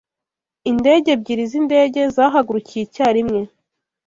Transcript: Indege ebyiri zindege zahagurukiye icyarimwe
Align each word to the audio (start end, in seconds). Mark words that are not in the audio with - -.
Indege 0.69 1.09
ebyiri 1.15 1.43
zindege 1.51 2.01
zahagurukiye 2.15 2.81
icyarimwe 2.85 3.41